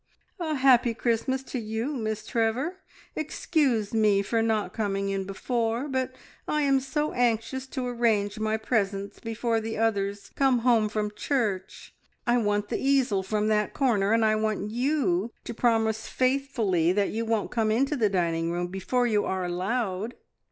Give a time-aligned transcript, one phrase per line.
[0.39, 2.77] "A happy Christmas to you, Miss Trevor!
[3.15, 6.15] Excuse me for not coming in before, but
[6.47, 11.93] I am so anxious to arrange my presents before the others come home from church.
[12.25, 17.09] I want the easel from that corner, and I want you to promise faithfully that
[17.11, 20.15] you won't come into the dining room before you are allowed!"